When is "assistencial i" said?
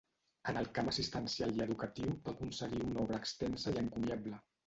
0.93-1.61